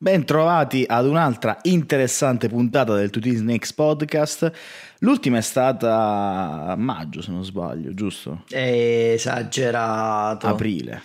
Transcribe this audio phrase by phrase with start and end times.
[0.00, 4.52] Bentrovati ad un'altra interessante puntata del Tutti Snakes Podcast.
[5.00, 8.44] L'ultima è stata a maggio, se non sbaglio, giusto?
[8.48, 10.46] È esagerato.
[10.46, 11.02] Aprile,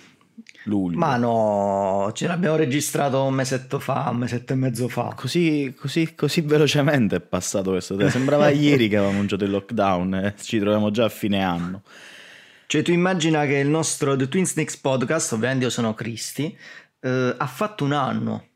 [0.65, 0.99] luglio.
[0.99, 5.15] Ma no, ce l'abbiamo registrato un mesetto fa, un mesetto e mezzo fa.
[5.15, 8.11] Così, così, così velocemente è passato questo tempo.
[8.11, 11.81] Sembrava ieri che avevamo annunciato il lockdown e ci troviamo già a fine anno.
[12.67, 16.55] Cioè tu immagina che il nostro The Twin Snakes Podcast, ovviamente io sono Cristi,
[16.99, 18.49] eh, ha fatto un anno.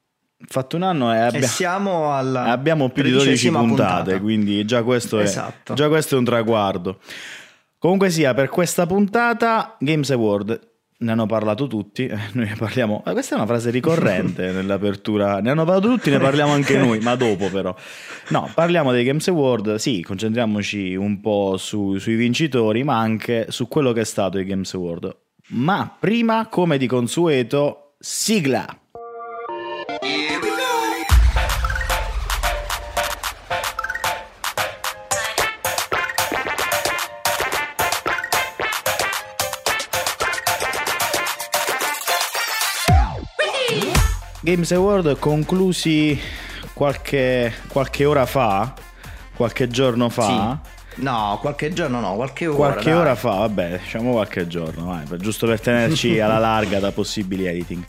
[0.46, 4.20] Fatto un anno e, abbia- E siamo alla abbiamo più di 12 tredicesima puntate, puntata.
[4.22, 5.74] quindi già questo, Esatto.
[5.74, 7.00] è, già questo è un traguardo.
[7.80, 10.60] Comunque sia, per questa puntata Games Award
[11.00, 15.40] ne hanno parlato tutti, eh, noi ne parliamo, eh, questa è una frase ricorrente nell'apertura,
[15.42, 17.76] ne hanno parlato tutti, ne parliamo anche noi, ma dopo però.
[18.30, 23.68] No, parliamo dei Games Award, sì, concentriamoci un po' su- sui vincitori, ma anche su
[23.68, 25.16] quello che è stato i Games Award.
[25.50, 28.66] Ma prima, come di consueto, sigla!
[44.42, 46.20] Games Award conclusi
[46.74, 48.74] qualche, qualche ora fa,
[49.36, 50.60] qualche giorno fa.
[50.64, 50.76] Sì.
[51.02, 52.56] No, qualche giorno no, qualche ora.
[52.56, 53.00] Qualche dai.
[53.00, 57.46] ora fa, vabbè, diciamo qualche giorno, vai, per- giusto per tenerci alla larga da possibili
[57.46, 57.84] editing.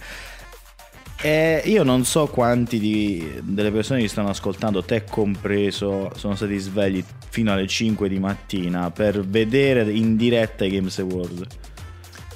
[1.21, 6.57] E io non so quanti di- delle persone che stanno ascoltando, te compreso, sono stati
[6.59, 11.47] svegli fino alle 5 di mattina per vedere in diretta i Games Award.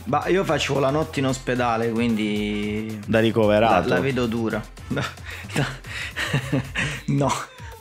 [0.05, 3.89] Ma io facevo la notte in ospedale, quindi Da la, ricoverato.
[3.89, 4.61] la vedo dura.
[7.07, 7.31] No,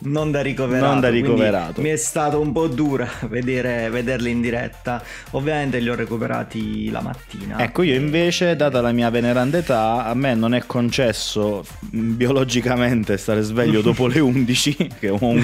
[0.04, 0.86] non da ricoverato.
[0.92, 1.82] Non da ricoverato.
[1.82, 5.02] Mi è stato un po' dura vedere, vederli in diretta.
[5.32, 7.60] Ovviamente li ho recuperati la mattina.
[7.60, 13.42] Ecco, io invece, data la mia veneranda età, a me non è concesso biologicamente stare
[13.42, 15.44] sveglio dopo le 11, che un-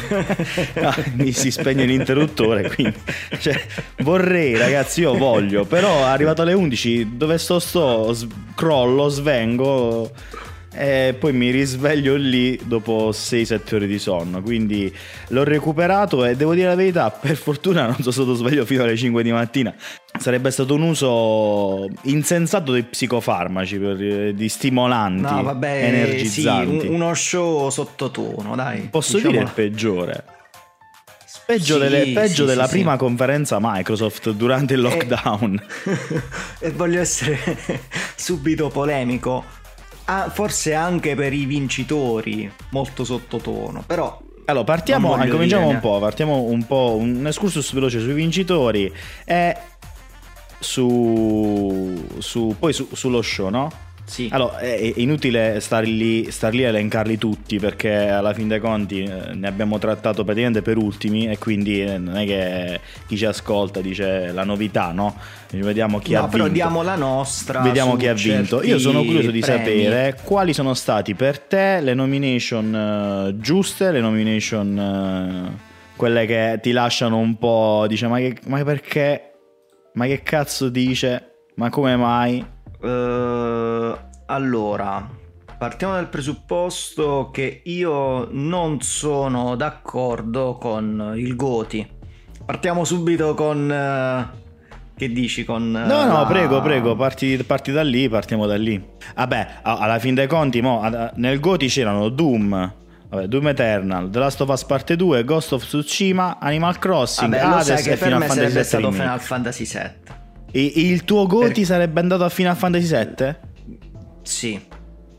[0.82, 2.96] Ah, mi si spegne l'interruttore, quindi
[3.40, 3.60] cioè,
[4.00, 8.16] vorrei, ragazzi, io voglio, però arrivato alle 11, dove sto sto,
[8.56, 10.12] crollo, svengo
[10.78, 14.94] e poi mi risveglio lì dopo 6-7 ore di sonno, quindi
[15.30, 18.96] l'ho recuperato e devo dire la verità, per fortuna non sono stato sveglio fino alle
[18.96, 19.74] 5 di mattina.
[20.20, 26.80] Sarebbe stato un uso insensato dei psicofarmaci, per- di stimolanti, No, vabbè, energizzanti.
[26.82, 28.88] sì, un- uno show sottotono, dai.
[28.90, 29.38] Posso diciamola.
[29.40, 30.24] dire il peggiore.
[31.46, 35.62] Peggio, Sì, delle- peggio sì, della sì, prima conferenza Microsoft durante il lockdown.
[36.60, 37.38] e voglio essere
[38.18, 39.46] subito polemico.
[40.10, 43.84] Ah, forse anche per i vincitori, molto sottotono.
[43.86, 48.00] Però Allora, partiamo, Non voglio cominciamo dire un po', partiamo un po', un excursus veloce
[48.00, 48.90] sui vincitori
[49.26, 49.58] e
[50.60, 53.70] su, su- poi su- sullo show, no?
[54.08, 54.30] Sì.
[54.32, 59.04] Allora, è inutile star lì, star lì a elencarli tutti perché alla fin dei conti
[59.04, 63.26] eh, ne abbiamo trattato praticamente per ultimi e quindi eh, non è che chi ci
[63.26, 65.14] ascolta dice la novità, no?
[65.50, 66.58] Vediamo chi no, ha però vinto.
[66.58, 67.60] diamo la nostra.
[67.60, 68.64] Vediamo chi ha vinto.
[68.64, 69.60] Io sono curioso di premi.
[69.84, 75.56] sapere quali sono stati per te le nomination eh, giuste, le nomination
[75.98, 79.34] quelle che ti lasciano un po', dice ma, che, ma perché?
[79.96, 81.32] Ma che cazzo dice?
[81.56, 82.56] Ma come mai?
[82.82, 85.10] Eh, allora,
[85.58, 91.88] partiamo dal presupposto che io non sono d'accordo con il Goti.
[92.46, 93.72] Partiamo subito con.
[93.72, 94.46] eh,
[94.96, 95.44] che dici?
[95.44, 95.76] Con.
[95.76, 98.82] eh, No, no, la- prego, prego, parti, parti da lì, partiamo da lì.
[99.16, 100.82] Vabbè, alla fin dei conti, mo,
[101.16, 102.74] nel Goti c'erano Doom,
[103.10, 107.44] vabbè, Doom Eternal, The Last of Us Parte 2, Ghost of Tsushima, Animal Crossing, Vabbè,
[107.44, 108.92] Hades che e per Final me Fantasy sarebbe VII stato.
[108.92, 110.16] Final Fantasy VII.
[110.52, 113.36] E- e il tuo Goti Per- sarebbe andato a Final Fantasy VII?
[114.24, 114.60] Sì,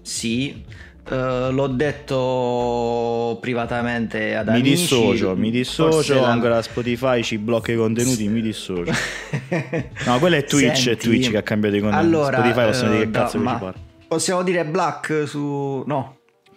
[0.02, 0.64] sì.
[1.10, 4.70] Eh, l'ho detto privatamente ad Mi amici.
[4.70, 8.92] dissocio, mi dissocio, la- ancora Spotify ci blocca i contenuti, mi dissocio.
[10.04, 12.06] No, quello è Twitch, è Senti, Twitch che ha cambiato i contenuti.
[12.06, 13.76] Allora, Spotify possiamo dire eh, che cazzo no, che ci ma pare.
[14.08, 15.82] Possiamo dire black su...
[15.86, 16.16] No,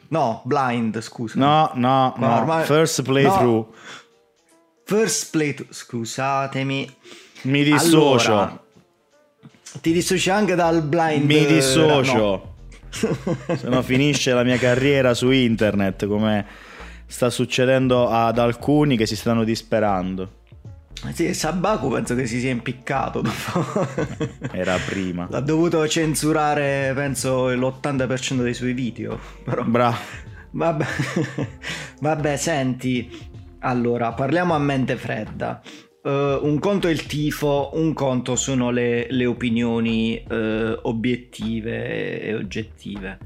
[0.09, 1.40] no, blind, scusa.
[1.40, 3.67] No, no, Ma no, ormai- first playthrough.
[3.67, 3.74] No.
[4.85, 5.56] First play...
[5.70, 6.94] Scusatemi.
[7.44, 8.32] Mi dissocio.
[8.32, 8.60] Allora,
[9.79, 11.26] ti dissoci anche dal blind...
[11.26, 12.16] Mi eh, dissocio.
[12.18, 12.50] no.
[13.56, 16.46] Se no finisce la mia carriera su internet come
[17.06, 20.40] sta succedendo ad alcuni che si stanno disperando.
[21.14, 23.88] Sì, Sabaku penso che si sia impiccato dopo.
[24.52, 25.28] Era prima.
[25.29, 29.20] L'ha dovuto censurare, penso, l'80% dei suoi video.
[29.44, 29.64] Però...
[29.64, 29.97] Bra.
[30.52, 30.85] Vabbè,
[32.02, 33.29] vabbè, senti.
[33.59, 35.62] Allora, parliamo a mente fredda.
[36.03, 42.34] Eh, un conto è il tifo, un conto sono le, le opinioni eh, obiettive e
[42.34, 43.20] oggettive.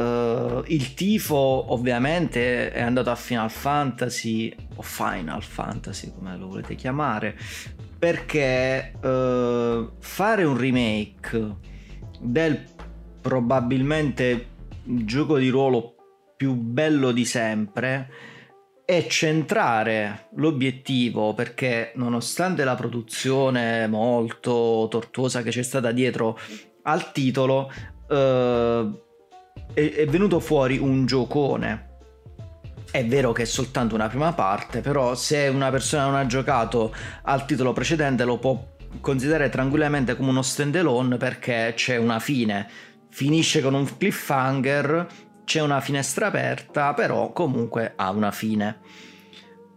[0.00, 6.74] Uh, il tifo ovviamente è andato a Final Fantasy o Final Fantasy come lo volete
[6.74, 7.36] chiamare
[7.98, 11.54] perché uh, fare un remake
[12.18, 12.64] del
[13.20, 14.46] probabilmente
[14.84, 15.96] gioco di ruolo
[16.34, 18.08] più bello di sempre
[18.90, 26.36] è centrare l'obiettivo perché nonostante la produzione molto tortuosa che c'è stata dietro
[26.82, 27.70] al titolo
[28.08, 28.14] uh,
[29.72, 31.98] è, è venuto fuori un giocone.
[32.90, 36.92] È vero che è soltanto una prima parte, però se una persona non ha giocato
[37.22, 38.60] al titolo precedente lo può
[38.98, 42.68] considerare tranquillamente come uno standalone perché c'è una fine.
[43.08, 45.06] Finisce con un cliffhanger,
[45.50, 48.78] c'è una finestra aperta, però comunque ha una fine.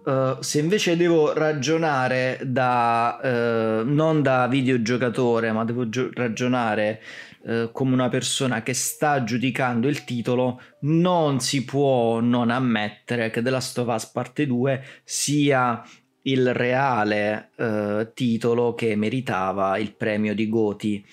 [0.06, 7.02] Uh, se invece devo ragionare da uh, non da videogiocatore, ma devo gio- ragionare
[7.46, 13.42] eh, come una persona che sta giudicando il titolo, non si può non ammettere che
[13.42, 15.84] The Last of Us Parte 2 sia
[16.25, 17.50] il reale
[18.14, 21.06] titolo che meritava il premio di Goti.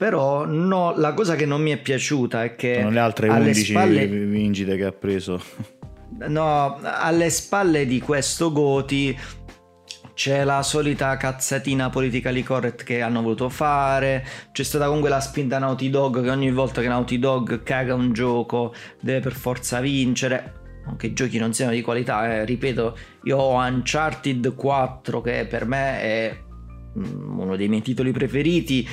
[0.00, 2.76] Però no, la cosa che non mi è piaciuta è che...
[2.78, 4.06] Sono le altre 11 spalle...
[4.06, 5.38] vincite che ha preso.
[6.26, 9.14] No, alle spalle di questo Goti
[10.14, 15.58] c'è la solita cazzatina politically correct che hanno voluto fare, c'è stata comunque la spinta
[15.58, 20.80] Naughty Dog che ogni volta che Naughty Dog caga un gioco deve per forza vincere,
[20.86, 22.46] anche i giochi non siano di qualità, eh.
[22.46, 26.38] ripeto, io ho Uncharted 4 che per me è
[26.98, 28.88] mm, uno dei miei titoli preferiti,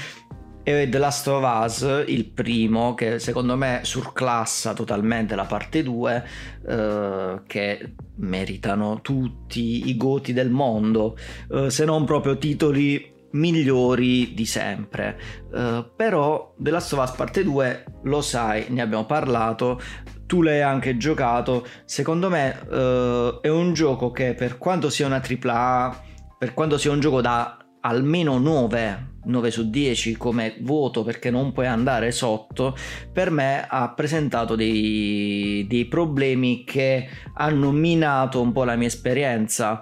[0.69, 6.24] e The Last of Us, il primo, che secondo me surclassa totalmente la parte 2,
[6.68, 11.16] eh, che meritano tutti i goti del mondo,
[11.50, 15.18] eh, se non proprio titoli migliori di sempre.
[15.52, 19.80] Uh, però The Last of Us parte 2 lo sai, ne abbiamo parlato,
[20.25, 21.66] tu l'hai anche giocato.
[21.86, 26.04] Secondo me uh, è un gioco che per quanto sia una AAA,
[26.38, 31.51] per quanto sia un gioco da almeno 9 9 su 10 come voto perché non
[31.51, 32.75] puoi andare sotto,
[33.12, 39.81] per me ha presentato dei, dei problemi che hanno minato un po' la mia esperienza.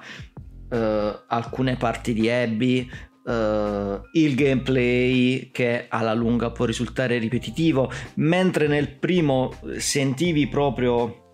[0.67, 2.89] Uh, alcune parti di Abby,
[3.25, 11.24] uh, il gameplay che alla lunga può risultare ripetitivo, mentre nel primo sentivi proprio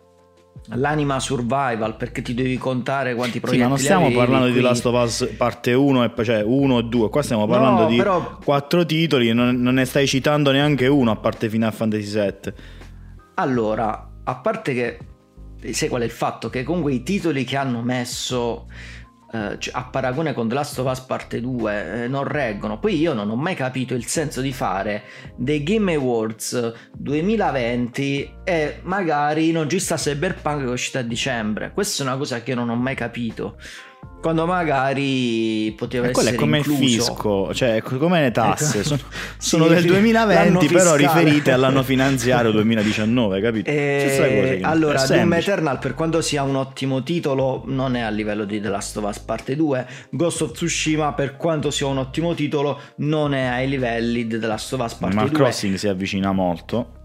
[0.74, 4.60] l'anima survival perché ti devi contare quanti proiettili sì, ma non stiamo avevi, parlando quindi...
[4.60, 7.98] di Last of Us parte 1 cioè 1 e 2 qua stiamo parlando no, di
[7.98, 8.38] però...
[8.44, 12.54] quattro titoli non, non, ne stai citando neanche uno a parte Final Fantasy VII
[13.36, 15.00] allora a parte che
[15.74, 16.50] sai qual è il fatto?
[16.50, 18.68] Che comunque i titoli che hanno messo
[19.34, 22.80] eh, cioè, a paragone con The Last of Us parte 2 eh, non reggono.
[22.80, 25.04] Poi io non ho mai capito il senso di fare
[25.36, 31.72] dei Game Awards 2020 e magari non ci sta Cyberpunk che è uscito a dicembre.
[31.74, 33.58] Questa è una cosa che non ho mai capito
[34.22, 36.82] quando magari poteva e essere è come incluso.
[36.82, 38.88] il fisco, cioè come le tasse, ecco.
[38.88, 39.02] sono,
[39.38, 43.70] sono sì, del 2020 però riferite all'anno finanziario 2019, capito?
[43.70, 44.60] E...
[44.62, 48.70] Allora, Doom Eternal per quanto sia un ottimo titolo non è a livello di The
[48.70, 53.34] Last of Us parte 2, Ghost of Tsushima per quanto sia un ottimo titolo non
[53.34, 55.38] è ai livelli di The Last of Us parte Animal 2.
[55.38, 57.00] Crossing si avvicina molto.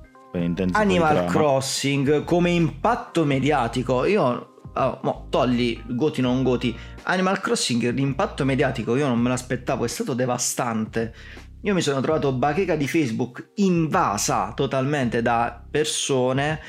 [0.72, 6.76] Animal Crossing come impatto mediatico, io oh, mo, togli Goti non Goti,
[7.08, 11.14] Animal Crossing l'impatto mediatico io non me l'aspettavo, è stato devastante.
[11.62, 16.60] Io mi sono trovato bacheca di Facebook invasa totalmente da persone,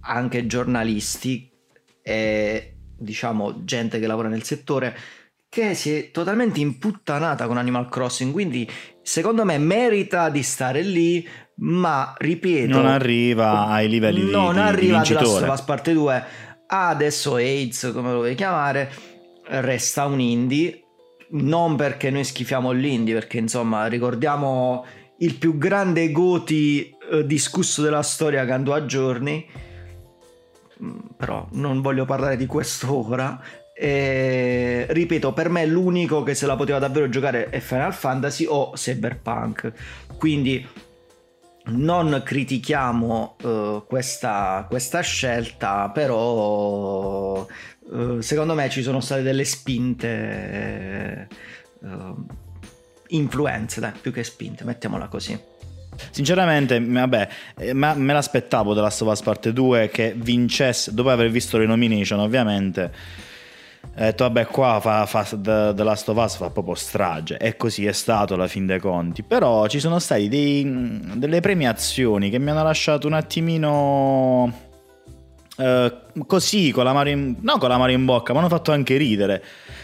[0.00, 1.50] anche giornalisti
[2.02, 4.96] e diciamo gente che lavora nel settore
[5.48, 8.66] che si è totalmente imputtanata con Animal Crossing, quindi
[9.02, 14.58] secondo me merita di stare lì, ma ripeto, non arriva ai livelli non di, non
[14.58, 15.46] arriva di vincitore.
[15.46, 16.24] Last parte 2
[16.66, 18.90] adesso AIDS come lo vuoi chiamare
[19.44, 20.82] resta un indie
[21.32, 24.84] non perché noi schifiamo l'indie perché insomma ricordiamo
[25.18, 29.46] il più grande goti eh, discusso della storia che andò a giorni.
[30.82, 33.40] Mm, però non voglio parlare di questo ora.
[33.74, 38.72] E, ripeto per me l'unico che se la poteva davvero giocare è Final Fantasy o
[38.72, 39.72] Cyberpunk.
[40.18, 40.66] Quindi
[41.66, 47.46] non critichiamo uh, questa, questa, scelta, però
[47.78, 51.28] uh, secondo me ci sono state delle spinte,
[51.80, 52.26] uh,
[53.08, 55.38] influenze, dai, più che spinte, mettiamola così.
[56.10, 57.28] Sinceramente, vabbè,
[57.74, 62.90] ma me l'aspettavo della Us Parte 2 che vincesse, dopo aver visto le nomination ovviamente,
[63.94, 67.36] Ha detto vabbè qua fa, fa The, The Last of Us fa proprio strage.
[67.36, 69.22] E così è stato alla fin dei conti.
[69.22, 74.70] Però ci sono state delle premiazioni che mi hanno lasciato un attimino
[75.56, 75.94] eh,
[76.26, 78.96] così con la mano in, no con la mano in bocca ma hanno fatto anche
[78.96, 79.42] ridere.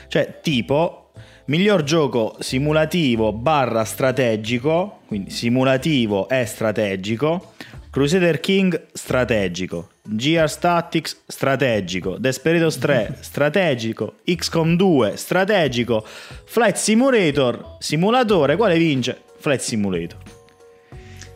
[0.09, 1.11] Cioè tipo
[1.47, 7.53] miglior gioco simulativo barra strategico quindi simulativo e strategico
[7.91, 16.03] Crusader King strategico, GR Tactics strategico, Desperados 3 strategico, XCOM 2 strategico,
[16.47, 19.21] Flight Simulator simulatore, quale vince?
[19.39, 20.38] Flight Simulator.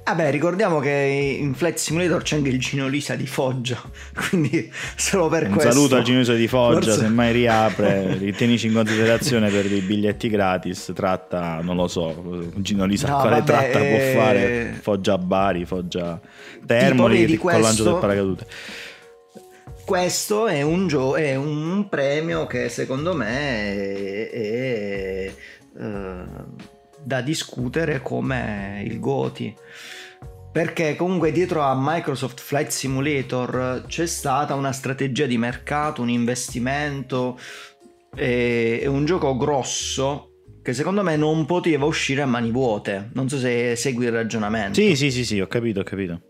[0.05, 3.81] Vabbè, ricordiamo che in Flight Simulator c'è anche il Gino Lisa di Foggia,
[4.29, 5.69] quindi solo per Un questo.
[5.69, 6.99] Un saluto al Gino Lisa di Foggia, forse...
[6.99, 12.85] se mai riapre, ritenici in considerazione per dei biglietti gratis, tratta, non lo so, Gino
[12.85, 14.11] Lisa no, quale vabbè, tratta eh...
[14.13, 14.79] può fare?
[14.81, 16.21] Foggia Bari, Foggia
[16.67, 17.99] Termoli, di con lancio del questo...
[17.99, 18.47] paracadute.
[19.85, 25.33] Questo è un, gio- è un premio che secondo me è, è,
[25.77, 26.13] è
[27.03, 29.55] da discutere come il Goti
[30.53, 37.39] perché comunque dietro a Microsoft Flight Simulator c'è stata una strategia di mercato, un investimento
[38.15, 40.33] e un gioco grosso
[40.63, 43.09] che secondo me non poteva uscire a mani vuote.
[43.15, 44.79] Non so se segui il ragionamento.
[44.79, 46.21] Sì, sì, sì, sì, ho capito, ho capito.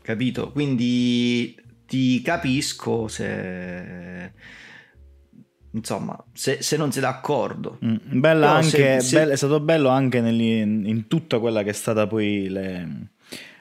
[0.00, 0.50] Capito?
[0.50, 1.54] Quindi
[1.86, 4.32] ti capisco se
[5.72, 7.78] insomma, se, se, non sei d'accordo.
[7.84, 9.24] Mm, bella no, anche, se, se...
[9.24, 13.08] Be- è stato bello anche nel, in, tutta quella che è stata poi le,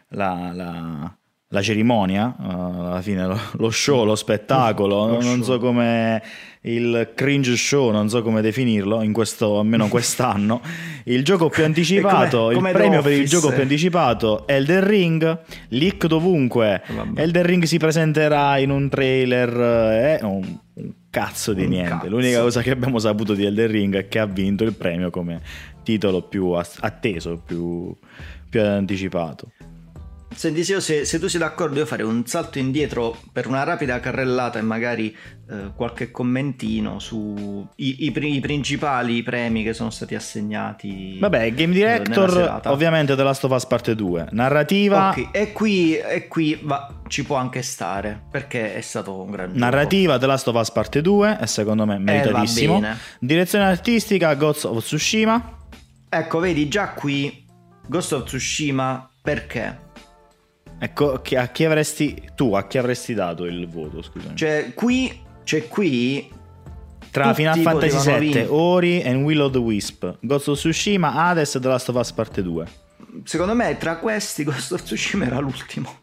[0.10, 1.16] la, la,
[1.48, 5.56] la, cerimonia, uh, alla fine lo, lo, show, lo spettacolo, lo non show.
[5.56, 6.22] so come
[6.64, 10.62] il cringe show, non so come definirlo, in questo, almeno quest'anno.
[11.06, 15.40] Il gioco più anticipato, come, come il premio per il gioco più anticipato, Elden Ring,
[15.70, 16.84] leak dovunque.
[16.88, 17.20] Vabbè.
[17.20, 21.90] Elden Ring si presenterà in un trailer, eh, un, un cazzo di un niente.
[21.90, 22.10] Cazzo.
[22.10, 25.40] L'unica cosa che abbiamo saputo di Elden Ring è che ha vinto il premio come
[25.84, 27.96] titolo più atteso, più,
[28.50, 29.52] più anticipato.
[30.34, 34.60] Senti, se, se, tu sei d'accordo, io farei un salto indietro per una rapida carrellata
[34.60, 35.16] e magari
[35.50, 41.18] eh, qualche commentino sui i, i, principali premi che sono stati assegnati.
[41.20, 44.30] Vabbè, Game Director, eh, ovviamente The Last of Us Parte 2.
[44.32, 45.10] Narrativa.
[45.10, 45.30] Okay.
[45.32, 50.18] E qui, e qui va, ci può anche stare perché è stato un gran Narrativa
[50.18, 52.82] The Last of Us Parte 2, e secondo me meritatissimo.
[52.82, 55.60] Eh, Direzione artistica Ghost of Tsushima.
[56.10, 57.46] Ecco, vedi, già qui
[57.88, 59.90] Ghost of Tsushima perché?
[60.84, 64.36] Ecco, a chi avresti tu, a chi avresti dato il voto, scusami?
[64.36, 66.28] Cioè, qui, cioè qui
[67.12, 71.60] tra Final Fantasy VII, Ori e Will of the Wisp, Ghost of Tsushima, Hades e
[71.60, 72.66] The Last of Us Parte 2.
[73.26, 76.00] Secondo me tra questi Ghost of Tsushima era l'ultimo.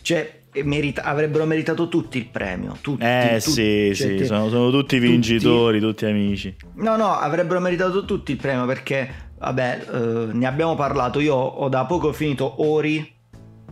[0.00, 2.76] Cioè, merita- avrebbero meritato tutti il premio.
[2.80, 5.92] Tutti, eh tutti, sì, cioè, sì, sono, sono, tutti vincitori, tutti.
[5.92, 6.56] tutti amici.
[6.74, 9.98] No, no, avrebbero meritato tutti il premio perché Vabbè, eh,
[10.32, 11.18] ne abbiamo parlato.
[11.18, 13.12] Io ho da poco finito Ori,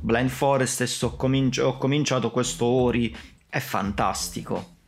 [0.00, 3.16] Blind Forest, e sto cominci- ho cominciato questo Ori.
[3.48, 4.78] È fantastico.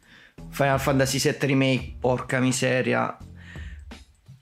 [0.49, 3.17] Final Fantasy VII Remake, porca miseria.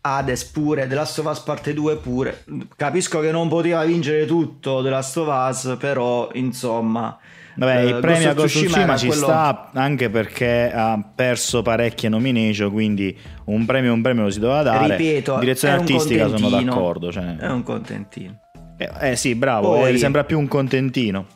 [0.02, 2.44] Hades pure, The Last of Us parte 2 pure.
[2.74, 7.18] Capisco che non poteva vincere tutto The Last of Us, però insomma
[7.60, 9.22] Vabbè, il uh, premio a Ghost of Tsushima ci quello...
[9.22, 13.14] sta anche perché ha perso parecchie nomination, quindi
[13.44, 14.96] un premio un premio lo si doveva dare.
[14.96, 17.12] Ripeto, direzione artistica sono d'accordo.
[17.12, 17.36] Cioè...
[17.36, 18.40] È un contentino.
[18.78, 19.92] Eh, eh sì, bravo, Poi...
[19.92, 21.26] eh, sembra più un contentino.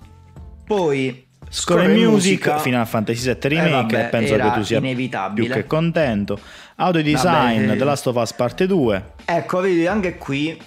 [0.64, 2.58] Poi Score, Music, musica.
[2.58, 6.40] Final Fantasy VII Remake, eh, vabbè, penso che tu sia più che contento.
[6.76, 9.12] Audio Design, vabbè, The Last of Us Parte 2.
[9.26, 10.58] Ecco, vedi, anche qui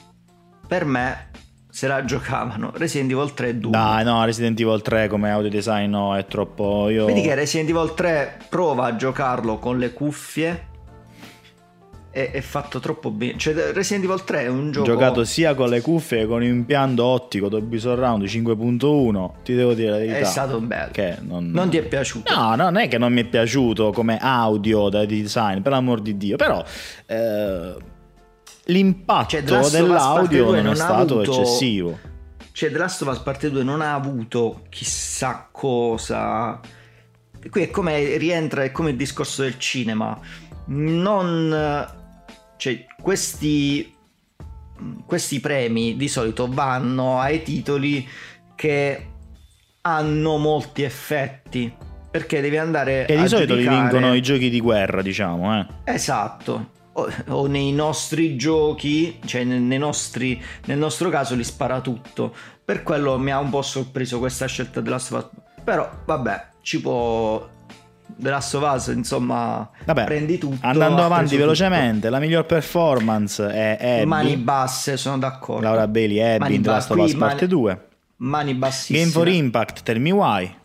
[0.68, 1.30] per me
[1.78, 5.92] se la giocavano Resident Evil 3 2 Dai, no, Resident Evil 3 come audio design
[5.92, 6.90] no, è troppo.
[6.90, 7.06] Io...
[7.06, 10.66] Vedi che Resident Evil 3 prova a giocarlo con le cuffie.
[12.10, 13.38] È, è fatto troppo bene.
[13.38, 14.88] Cioè, Resident Evil 3 è un gioco.
[14.88, 19.32] Giocato sia con le cuffie che con impianto ottico Dolby Surround 5.1.
[19.44, 20.18] Ti devo dire la verità.
[20.18, 20.90] È stato bello.
[20.92, 21.52] Che non...
[21.52, 22.34] non ti è piaciuto?
[22.34, 26.18] No, non è che non mi è piaciuto come audio da design, per l'amor di
[26.18, 26.38] Dio.
[26.38, 26.64] Però.
[27.06, 27.96] Eh
[28.68, 31.42] l'impatto cioè, dell'audio non, è stato avuto...
[31.42, 32.00] eccessivo.
[32.52, 36.60] Cioè, The Last of Us Parte 2 non ha avuto chissà cosa.
[37.50, 40.20] Qui è come rientra, è come il discorso del cinema.
[40.66, 41.88] Non.
[42.58, 43.94] Cioè, questi.
[45.06, 48.08] Questi premi di solito vanno ai titoli
[48.56, 49.08] che
[49.82, 51.72] hanno molti effetti.
[52.10, 53.06] Perché devi andare.
[53.06, 53.76] E di solito giudicare...
[53.76, 55.68] li vincono i giochi di guerra, diciamo, eh.
[55.84, 56.76] Esatto
[57.28, 62.34] o, nei nostri giochi, cioè nei nostri, nel nostro caso li spara tutto.
[62.64, 65.30] Per quello mi ha un po' sorpreso questa scelta della Svat.
[65.64, 67.48] Però vabbè, ci può,
[68.16, 70.58] The Last of Us, insomma, Vabbè, prendi tutto.
[70.62, 73.90] Andando avanti velocemente, la miglior performance è tutto.
[73.90, 75.62] Abby, Mani basse, sono d'accordo.
[75.62, 77.86] Laura Bailey, Abby Mani in The Last of Us parte mani- 2.
[78.18, 79.00] Mani bassissime.
[79.00, 80.56] Game for Impact, Tell Me Why.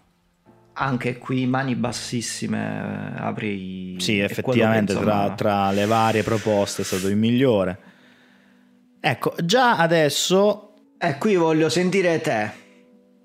[0.74, 3.96] Anche qui mani bassissime, eh, apri...
[3.98, 7.78] Sì, effettivamente tra, tra le varie proposte è stato il migliore.
[9.00, 10.74] Ecco, già adesso...
[10.98, 12.61] Eh, qui voglio sentire te.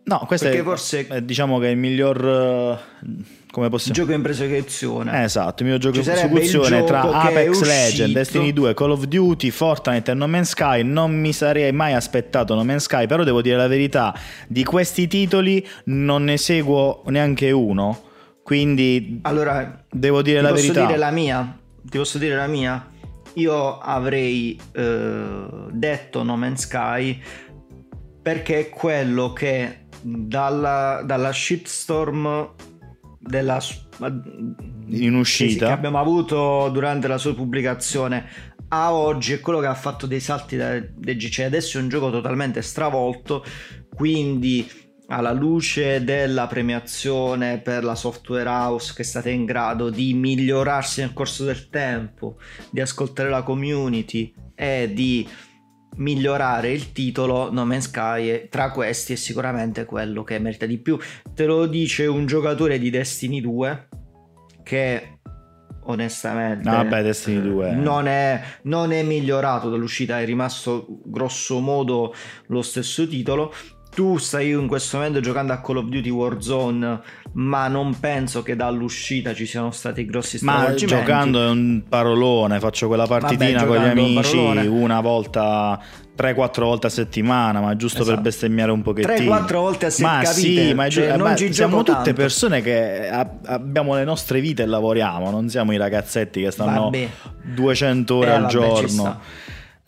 [0.08, 2.26] No, questo Perché è, forse- è, diciamo che è il miglior...
[2.26, 3.94] eh, Come possiamo...
[4.00, 5.20] Gioco in prosecuzione.
[5.20, 7.62] Eh, esatto, il mio gioco il esecuzione tra Apex.
[7.62, 10.82] Legends, Destiny 2, Call of Duty, Fortnite e No Man's Sky.
[10.84, 14.14] Non mi sarei mai aspettato No Man's Sky, però devo dire la verità,
[14.48, 18.02] di questi titoli non ne seguo neanche uno,
[18.44, 20.86] quindi Allora, devo dire ti la posso verità.
[20.86, 21.58] dire la mia?
[21.84, 22.88] Ti posso dire la mia?
[23.34, 25.36] Io avrei eh,
[25.72, 27.22] detto No Man's Sky
[28.22, 32.54] perché è quello che dalla, dalla shitstorm
[33.20, 33.60] della,
[34.88, 35.68] In uscita.
[35.68, 40.20] che abbiamo avuto durante la sua pubblicazione a oggi è quello che ha fatto dei
[40.20, 43.44] salti da DGC adesso è un gioco totalmente stravolto
[43.94, 44.70] quindi
[45.08, 51.00] alla luce della premiazione per la software house che è stata in grado di migliorarsi
[51.00, 52.38] nel corso del tempo
[52.70, 55.26] di ascoltare la community e di
[55.98, 60.98] migliorare il titolo No Man's Sky tra questi è sicuramente quello che merita di più
[61.34, 63.88] te lo dice un giocatore di Destiny 2
[64.64, 65.20] che
[65.84, 67.72] onestamente No, vabbè, Destiny 2.
[67.76, 72.14] non è, non è migliorato dall'uscita è rimasto grosso modo
[72.48, 73.54] lo stesso titolo
[73.98, 77.00] tu stai in questo momento giocando a Call of Duty Warzone
[77.34, 82.60] ma non penso che dall'uscita ci siano stati grossi Ma stravolgimenti giocando è un parolone,
[82.60, 84.68] faccio quella partitina Vabbè, con gli un amici parolone.
[84.68, 85.80] una volta,
[86.16, 88.22] 3-4 volte a settimana, ma giusto per Esatto.
[88.22, 89.36] bestemmiare un pochettino.
[89.36, 92.14] 3-4 volte a Ma settimana sì, ma, cioè, ma ci siamo tutte tanto.
[92.14, 93.10] persone che
[93.46, 97.10] abbiamo le nostre vite e lavoriamo, non siamo i ragazzetti che stanno Vabbè.
[97.56, 99.20] 200 ore Eh, al vabbè, giorno.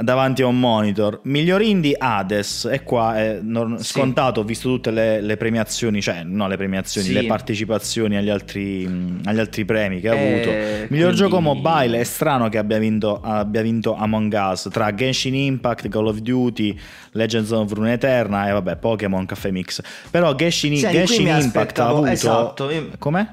[0.02, 1.20] Davanti a un monitor.
[1.24, 3.84] Miglior indie Hades, e qua è nor- Sì.
[3.92, 7.14] scontato, ho visto tutte le, le premiazioni, cioè no le premiazioni, Sì.
[7.14, 8.86] le partecipazioni agli altri,
[9.26, 10.50] agli altri premi che ha Eh, avuto.
[10.94, 15.36] Miglior quindi- gioco mobile, è strano che abbia vinto, abbia vinto Among Us tra Genshin
[15.36, 16.78] Impact, Call of Duty,
[17.12, 19.82] Legends of Runeterra e vabbè Pokémon Caffè Mix.
[20.10, 22.06] Però Genshin, qui Genshin Impact ha avuto...
[22.08, 23.28] esatto, Com'è?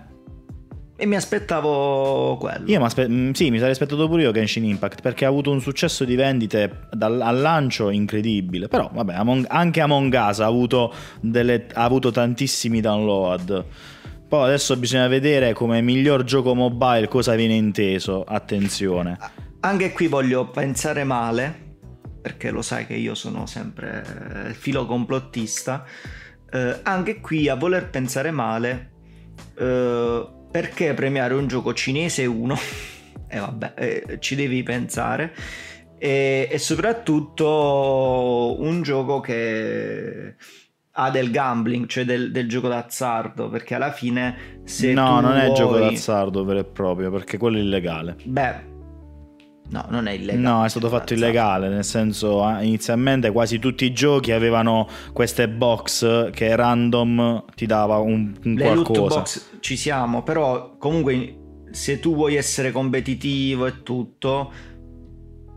[0.99, 4.65] E mi aspettavo quello Io mi aspe- mm, sì, mi sarei aspettato pure io Genshin
[4.65, 8.69] Impact perché ha avuto un successo di vendite dal, al lancio incredibile.
[8.69, 13.65] Però, vabbè, Among- anche Among Us ha avuto, delle- ha avuto tantissimi download.
[14.29, 18.25] Poi adesso bisogna vedere come miglior gioco mobile cosa viene inteso.
[18.25, 19.17] Attenzione.
[19.61, 21.75] Anche qui voglio pensare male,
[22.23, 25.85] perché lo sai che io sono sempre eh, filo complottista.
[26.51, 28.91] eh, anche qui a voler pensare male,
[29.59, 32.57] eh, perché premiare un gioco cinese uno?
[33.29, 35.35] E vabbè, eh, ci devi pensare.
[35.99, 40.37] E, e soprattutto un gioco che
[40.93, 45.47] ha del gambling, cioè del, del gioco d'azzardo, perché alla fine se no, non è
[45.47, 45.57] vuoi...
[45.57, 48.17] gioco d'azzardo vero e proprio perché quello è illegale.
[48.23, 48.76] Beh,
[49.69, 50.39] no, non è illegale.
[50.39, 55.49] No, è stato fatto illegale, nel senso eh, inizialmente quasi tutti i giochi avevano queste
[55.49, 59.17] box che random ti dava un, un Le loot qualcosa.
[59.19, 61.39] box ci siamo, però comunque
[61.71, 64.53] se tu vuoi essere competitivo e tutto,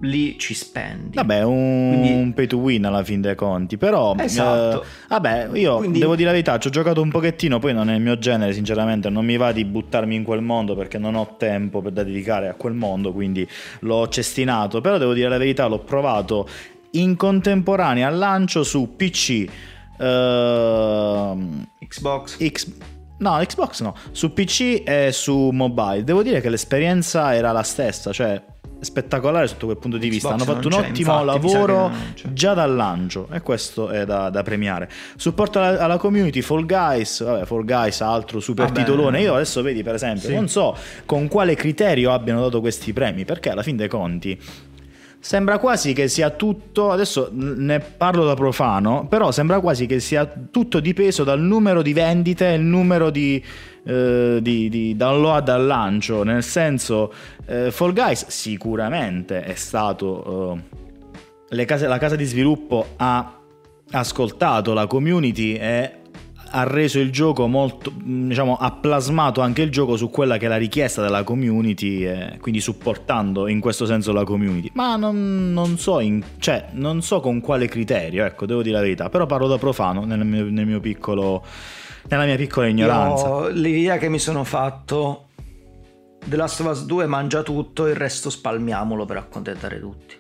[0.01, 1.15] lì ci spendi.
[1.15, 4.81] Vabbè, un, Quindi- un pay to win alla fin dei conti, però Esatto.
[4.83, 7.89] eh, vabbè, io Quindi- devo dire la verità, ci ho giocato un pochettino, poi non
[7.89, 11.15] è il mio genere, sinceramente, non mi va di buttarmi in quel mondo perché non
[11.15, 13.47] ho tempo per da dedicare a quel mondo, quindi
[13.81, 16.47] l'ho cestinato, però devo dire la verità, l'ho provato
[16.91, 19.45] in contemporanea al lancio su PC
[19.99, 22.37] ehm, Xbox.
[22.51, 22.71] X-
[23.19, 26.05] No, Xbox no, su PC e su mobile.
[26.05, 28.41] Devo dire che l'esperienza era la stessa, cioè
[28.79, 30.29] spettacolare sotto quel punto di vista.
[30.29, 31.91] Xbox Hanno fatto un ottimo infatti, lavoro
[32.31, 34.89] già dal lancio e questo è da, da premiare.
[35.15, 38.79] Supporto alla, alla community, Fall Guys, vabbè, Fall Guys, altro super Vabbè.
[38.79, 39.21] titolone.
[39.21, 40.33] Io adesso vedi, per esempio, Sì.
[40.33, 44.39] non so con quale criterio abbiano dato questi premi, perché alla fin dei conti
[45.21, 50.25] Sembra quasi che sia tutto, adesso ne parlo da profano, però sembra quasi che sia
[50.49, 53.43] tutto dipeso dal numero di vendite e il numero di,
[53.83, 57.13] eh, di, di download al lancio, nel senso
[57.45, 60.61] eh, Fall Guys sicuramente è stato...
[61.49, 63.33] eh, case- la casa di sviluppo ha
[63.91, 65.93] ascoltato la community e
[66.51, 70.49] ha reso il gioco molto, diciamo, ha plasmato anche il gioco su quella che è
[70.49, 74.71] la richiesta della community, e quindi supportando in questo senso la community.
[74.73, 78.81] Ma non, non so, in- cioè, non so con quale criterio, ecco, devo dire la
[78.81, 81.45] verità, però parlo da profano nel mio, nel mio piccolo,
[82.09, 83.27] nella mia piccola ignoranza.
[83.27, 85.27] Io, l'idea che mi sono fatto
[86.25, 90.17] The Last of Us 2 mangia tutto, il resto spalmiamolo per accontentare tutti.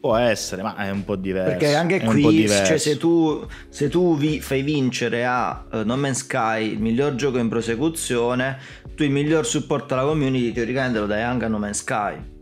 [0.00, 1.50] Può essere, ma è un po' diverso.
[1.50, 5.96] Perché anche è qui, cioè, se tu, se tu vi fai vincere a uh, No
[5.96, 8.58] Man's Sky il miglior gioco in prosecuzione,
[8.94, 12.32] tu il miglior supporto alla community teoricamente lo dai anche a No Man's Sky.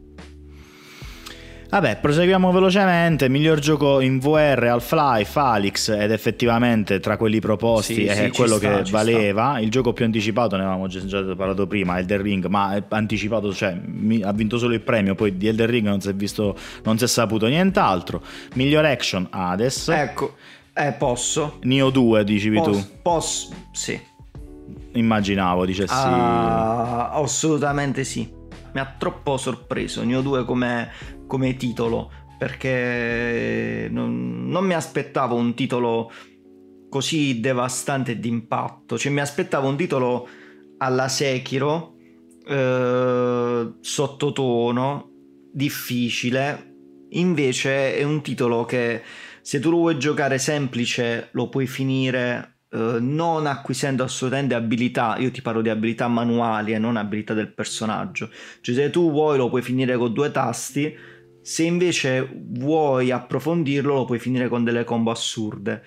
[1.73, 3.31] Vabbè, proseguiamo velocemente.
[3.31, 8.59] Miglior gioco in VR, Half-Life, Alyx, ed effettivamente tra quelli proposti sì, è sì, quello
[8.59, 9.53] sta, che valeva.
[9.53, 9.61] Sta.
[9.61, 13.75] Il gioco più anticipato, ne avevamo già parlato prima, Elder Ring, ma anticipato, cioè
[14.23, 17.05] ha vinto solo il premio, poi di Elder Ring non si è visto, non si
[17.05, 18.23] è saputo nient'altro.
[18.53, 19.89] Miglior action, Hades.
[19.89, 20.35] Ecco,
[20.75, 21.57] eh, posso.
[21.63, 22.87] Neo 2, dicevi posso, tu.
[23.01, 23.99] Posso, sì.
[24.93, 25.95] Immaginavo dicessi.
[25.95, 28.41] Uh, assolutamente sì
[28.73, 30.91] mi ha troppo sorpreso Neo 2 come,
[31.33, 36.13] come titolo perché non, non, mi aspettavo un titolo
[36.91, 38.99] così devastante d'impatto.
[38.99, 40.29] Cioè mi aspettavo un titolo
[40.77, 41.95] alla Sekiro
[42.47, 45.11] eh, sottotono
[45.55, 46.75] difficile.
[47.13, 49.01] Invece è un titolo che
[49.41, 55.31] se tu lo vuoi giocare semplice lo puoi finire Uh, non acquisendo assolutamente abilità, io
[55.31, 58.31] ti parlo di abilità manuali e non abilità del personaggio.
[58.63, 60.97] Cioè, se tu vuoi lo puoi finire con due tasti,
[61.43, 65.83] se invece vuoi approfondirlo lo puoi finire con delle combo assurde.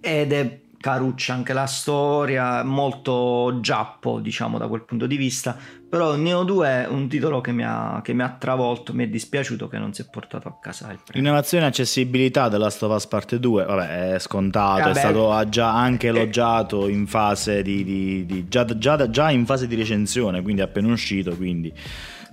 [0.00, 5.56] Ed è caruccia anche la storia, molto giappo, diciamo, da quel punto di vista.
[5.88, 9.08] Però Neo 2 è un titolo che mi, ha, che mi ha travolto, mi è
[9.08, 11.28] dispiaciuto che non si è portato a casa il premio.
[11.28, 15.48] Innovazione e accessibilità della Last of Us Parte 2, vabbè, è scontato, vabbè, è stato
[15.48, 19.74] già anche eh, elogiato in fase di, di, di già, già, già, in fase di
[19.74, 21.72] recensione, quindi appena uscito, quindi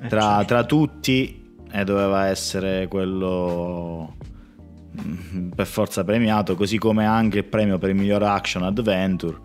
[0.02, 1.45] eh, tra, tra tutti
[1.76, 4.16] eh, doveva essere quello
[5.02, 9.38] mm, per forza premiato, così come anche il premio per il miglior action adventure.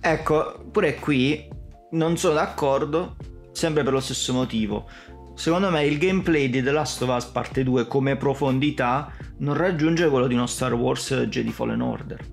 [0.00, 1.48] Ecco, pure qui
[1.92, 3.16] non sono d'accordo
[3.52, 4.88] sempre per lo stesso motivo.
[5.34, 10.08] Secondo me il gameplay di The Last of Us parte 2 come profondità non raggiunge
[10.08, 12.24] quello di uno Star Wars Jedi Fallen Order.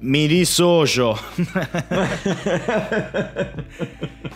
[0.00, 1.16] Mi dissocio.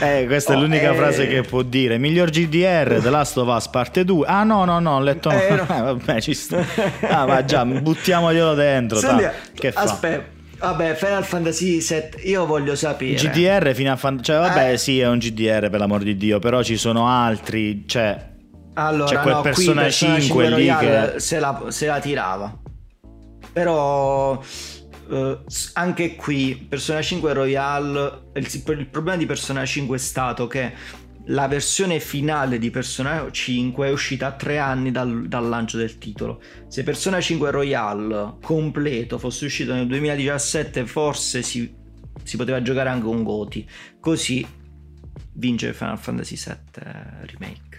[0.00, 0.94] eh, questa oh, è l'unica eh...
[0.94, 1.98] frase che può dire.
[1.98, 4.26] Miglior GDR The Last of Us parte 2.
[4.26, 5.30] Ah no, no, no, ho letto.
[5.30, 5.66] Eh, no.
[5.68, 6.64] vabbè, ci sta.
[7.08, 8.98] Ah, ma già, buttiamoglielo dentro.
[8.98, 9.80] Senti, che fa?
[9.82, 13.14] Aspetta Vabbè, Final Fantasy VII, io voglio sapere.
[13.14, 14.22] GDR fino a Fan...
[14.22, 14.76] Cioè, vabbè, eh.
[14.76, 18.28] sì, è un GDR per l'amor di Dio, però ci sono altri, cioè...
[18.74, 21.12] Allora, c'è quel no, Persona, Persona 5, 5 lì che...
[21.16, 22.54] Se la, se la tirava.
[23.52, 24.42] Però...
[25.10, 30.72] Uh, anche qui Persona 5 Royale il, il problema di Persona 5 è stato che
[31.26, 35.98] la versione finale di Persona 5 è uscita a tre anni dal, dal, lancio del
[35.98, 36.40] titolo.
[36.68, 41.72] Se Persona 5 Royale completo fosse uscito nel 2017, forse si,
[42.22, 43.68] si poteva giocare anche un Goti.
[43.98, 44.46] Così
[45.34, 46.82] vince Final Fantasy VII
[47.26, 47.78] Remake.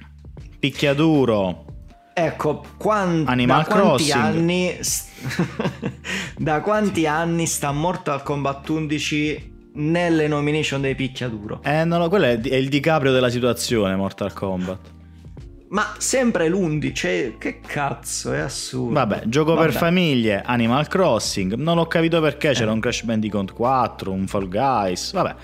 [0.60, 1.71] Picchiaduro.
[2.14, 4.22] Ecco, quant- Animal da quanti Crossing.
[4.24, 4.78] anni
[6.38, 11.62] da quanti anni sta Mortal Kombat 11 nelle nomination dei picchiaduro.
[11.64, 14.80] Eh, no, no, quello è il DiCaprio della situazione, Mortal Kombat.
[15.70, 18.94] Ma sempre l'11, cioè, che cazzo, è assurdo.
[18.94, 19.68] Vabbè, gioco Vabbè.
[19.68, 22.54] per famiglie, Animal Crossing, non ho capito perché, eh.
[22.54, 25.36] c'era un Crash Bandicoot 4, un Fall Guys, vabbè.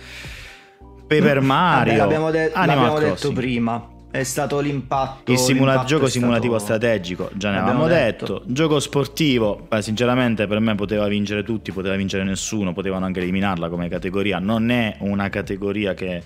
[1.08, 5.32] Paper Mario, Vabbè, l'abbiamo, de- l'abbiamo detto prima è stato l'impatto.
[5.32, 6.80] Il simula- l'impatto gioco simulativo stato...
[6.80, 8.39] strategico, già ne avevamo detto.
[8.39, 8.43] detto.
[8.47, 13.69] Gioco sportivo, beh, sinceramente per me poteva vincere tutti, poteva vincere nessuno, potevano anche eliminarla
[13.69, 14.39] come categoria.
[14.39, 16.23] Non è una categoria che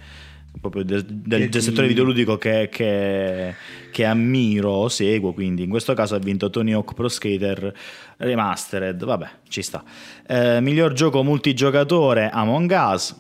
[0.60, 3.56] proprio del, del, del settore videoludico che, che,
[3.92, 7.74] che, ammiro, seguo, quindi in questo caso ha vinto Tony Hawk Pro Skater
[8.18, 9.84] Remastered, vabbè, ci sta.
[10.28, 13.16] Eh, miglior gioco multigiocatore Among Us.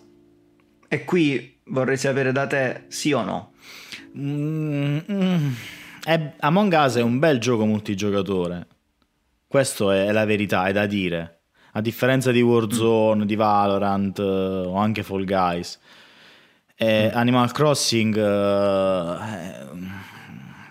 [0.87, 3.50] E qui vorrei sapere da te sì o no.
[4.17, 5.51] Mm, mm,
[6.03, 8.67] è, Among Us è un bel gioco multigiocatore.
[9.47, 11.41] Questo è, è la verità, è da dire.
[11.73, 13.27] A differenza di Warzone, mm.
[13.27, 15.79] di Valorant eh, o anche Fall Guys.
[16.75, 17.17] E mm.
[17.17, 18.17] Animal Crossing...
[18.17, 18.21] Eh,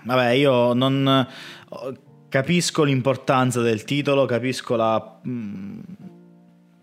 [0.05, 1.27] vabbè, io non...
[2.29, 5.21] Capisco l'importanza del titolo, capisco la...
[5.27, 5.81] Mm,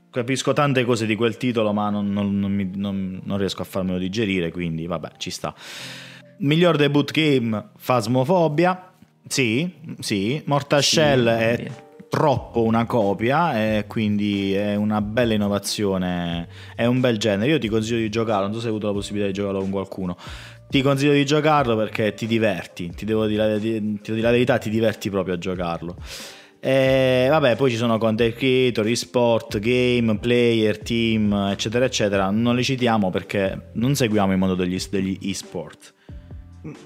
[0.10, 4.00] capisco tante cose di quel titolo, ma non, non, non, mi, non riesco a farmelo
[4.00, 5.54] digerire, quindi vabbè, ci sta.
[6.40, 8.94] Miglior debut game, Phasmophobia.
[9.28, 10.42] Sì, sì.
[10.46, 11.72] Mortal sì, Shell è
[12.10, 17.52] troppo una copia e quindi è una bella innovazione, è un bel genere.
[17.52, 19.70] Io ti consiglio di giocarlo, non so se hai avuto la possibilità di giocarlo con
[19.70, 20.18] qualcuno.
[20.70, 24.58] Ti consiglio di giocarlo perché ti diverti, ti devo dire, ti devo dire la verità,
[24.58, 25.96] ti diverti proprio a giocarlo.
[26.60, 32.30] E vabbè, poi ci sono content creator, sport, game, player, team, eccetera, eccetera.
[32.32, 35.94] Non li citiamo perché non seguiamo il mondo degli, degli e-sport.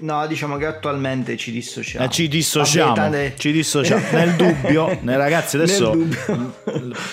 [0.00, 2.04] No, diciamo che attualmente ci dissociamo.
[2.04, 2.94] Eh, ci dissociamo,
[3.36, 4.04] ci dissociamo.
[4.12, 5.96] Nel dubbio, ragazzi, adesso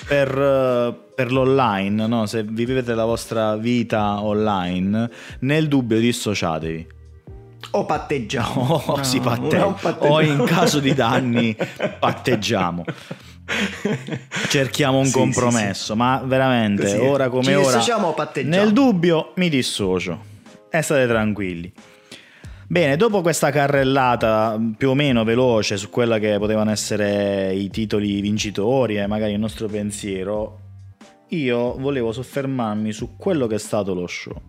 [0.07, 2.25] per, per, l'online, no?
[2.25, 6.87] se vivete la vostra vita online, nel dubbio dissociatevi.
[7.71, 8.83] O patteggiamo.
[8.87, 9.75] O no, si patteggia.
[9.99, 11.55] O in caso di danni
[11.99, 12.83] patteggiamo.
[14.47, 15.97] Cerchiamo un sì, compromesso, sì, sì.
[15.97, 17.81] ma veramente, Così ora come ora,
[18.43, 20.27] nel dubbio mi dissocio.
[20.69, 21.71] E state tranquilli.
[22.71, 28.21] Bene, dopo questa carrellata più o meno veloce su quella che potevano essere i titoli
[28.21, 30.59] vincitori e magari il nostro pensiero,
[31.29, 34.39] io volevo soffermarmi su quello che è stato lo show.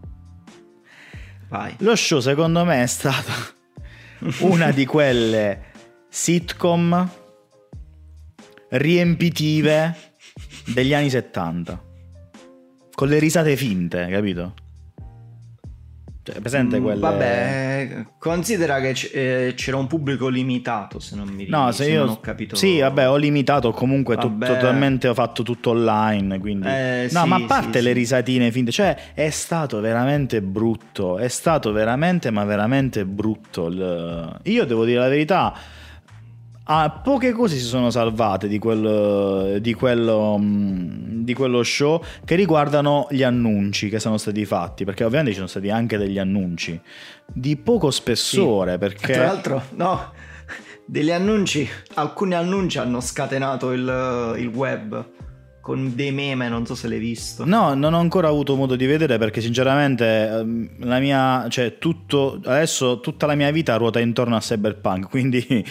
[1.49, 1.75] Vai.
[1.79, 3.33] Lo show secondo me è stato
[4.45, 5.63] una di quelle
[6.11, 7.11] sitcom
[8.69, 9.97] riempitive
[10.67, 11.85] degli anni 70
[12.93, 14.53] con le risate finte, capito?
[16.23, 17.01] Cioè, presente mm, quelle...
[17.01, 21.65] Vabbè, considera che eh, c'era un pubblico limitato, se non mi ricordo.
[21.65, 22.05] No, se, se io...
[22.05, 22.57] ho capito...
[22.57, 26.69] Sì, vabbè, ho limitato comunque to- totalmente, ho fatto tutto online, quindi...
[26.69, 31.19] Eh, no, sì, ma a parte sì, le risatine finte, cioè è stato veramente brutto,
[31.19, 33.69] è stato veramente, ma veramente brutto.
[33.69, 34.41] Il...
[34.45, 35.55] Io devo dire la verità
[36.73, 42.37] Ah, poche cose si sono salvate di, quel, di, quello, mm, di, quello, show che
[42.37, 46.81] riguardano gli annunci che sono stati fatti, perché ovviamente ci sono stati anche degli annunci
[47.27, 48.75] di poco spessore.
[48.75, 48.79] Sì.
[48.79, 49.13] Perché...
[49.15, 50.13] Tra l'altro, no,
[50.85, 55.05] degli annunci, alcuni annunci hanno scatenato il, il web
[55.71, 57.45] con dei meme, non so se l'hai visto.
[57.47, 62.41] No, non ho ancora avuto modo di vedere perché sinceramente ehm, la mia, cioè tutto,
[62.45, 65.47] adesso tutta la mia vita ruota intorno a Cyberpunk, quindi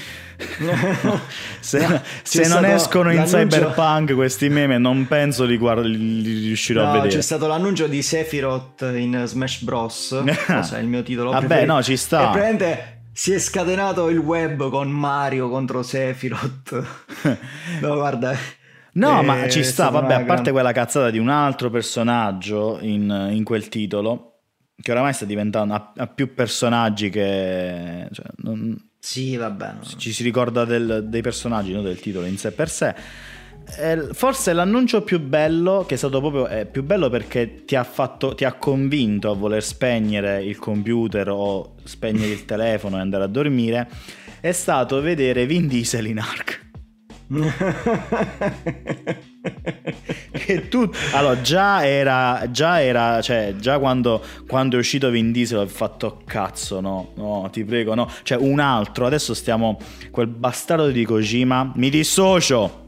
[1.59, 6.83] se, no, se non escono in Cyberpunk questi meme non penso li, guard- li riuscirò
[6.83, 7.09] no, a vedere.
[7.09, 11.73] c'è stato l'annuncio di Sephiroth in Smash Bros, questo è il mio titolo Vabbè, preferito.
[11.73, 12.19] no, ci sta.
[12.19, 16.71] E praticamente si è scatenato il web con Mario contro Sephiroth.
[17.81, 18.33] no, guarda,
[18.99, 23.43] No, ma ci sta, vabbè, a parte quella cazzata di un altro personaggio in, in
[23.43, 24.41] quel titolo,
[24.81, 28.07] che oramai sta diventando a, a più personaggi che...
[28.12, 29.73] Cioè, non, sì, vabbè.
[29.73, 29.83] No.
[29.97, 32.93] Ci si ricorda del, dei personaggi, non del titolo in sé per sé.
[34.13, 38.33] Forse l'annuncio più bello, che è stato proprio è più bello perché ti ha, fatto,
[38.33, 43.27] ti ha convinto a voler spegnere il computer o spegnere il telefono e andare a
[43.27, 43.88] dormire,
[44.41, 46.68] è stato vedere Vin Diesel in Ark.
[50.31, 55.59] Che tu allora già era già era cioè già quando, quando è uscito Vin Diesel
[55.59, 58.09] ho fatto cazzo no no ti prego no.
[58.23, 59.77] Cioè un altro adesso stiamo
[60.09, 62.87] quel bastardo di Kojima mi dissocio.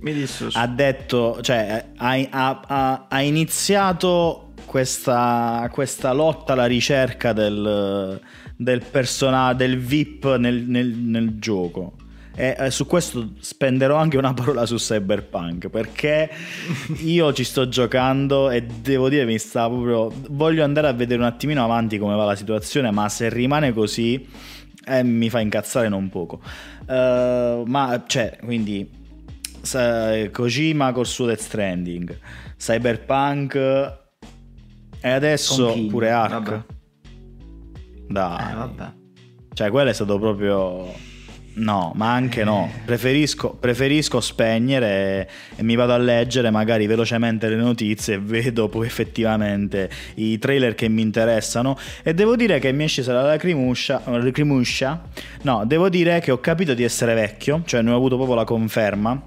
[0.00, 0.58] Mi dissocio.
[0.58, 8.20] Ha detto cioè ha, ha, ha iniziato questa, questa lotta alla ricerca del
[8.56, 11.94] del personaggio del VIP nel, nel, nel gioco
[12.36, 16.28] e eh, su questo spenderò anche una parola su Cyberpunk perché
[17.02, 21.26] io ci sto giocando e devo dire mi sta proprio voglio andare a vedere un
[21.26, 24.26] attimino avanti come va la situazione ma se rimane così
[24.86, 26.40] eh, mi fa incazzare non poco
[26.88, 29.02] uh, ma cioè quindi
[30.30, 32.18] Kojima col suo Death Stranding
[32.58, 33.54] Cyberpunk
[35.00, 36.64] e adesso pure Ark vabbè.
[38.08, 38.92] dai eh, vabbè.
[39.54, 41.12] cioè quello è stato proprio
[41.56, 42.68] No, ma anche no.
[42.84, 48.68] Preferisco, preferisco spegnere e, e, mi vado a leggere magari velocemente le notizie e vedo
[48.68, 51.76] poi effettivamente i trailer che mi interessano.
[52.02, 54.02] E devo dire che mi è scesa la lacrimuscia.
[54.06, 55.02] lacrimuscia.
[55.42, 58.44] No, devo dire che ho capito di essere vecchio, cioè ne ho avuto proprio la
[58.44, 59.22] conferma.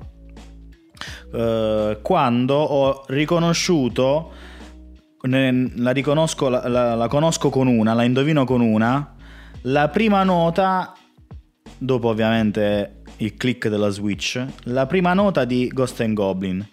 [1.31, 4.31] Uh, quando ho riconosciuto,
[5.21, 9.13] la riconosco, la, la, la conosco con una, la indovino con una.
[9.61, 10.93] La prima nota
[11.77, 16.67] dopo ovviamente il click della Switch, la prima nota di Ghost and Goblin.